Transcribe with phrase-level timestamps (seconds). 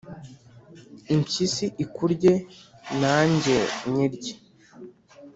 [1.13, 2.33] impyisi ikurye,
[2.99, 3.59] na njye
[3.91, 4.33] nyirye.